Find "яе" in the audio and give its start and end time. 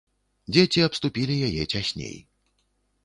1.49-1.63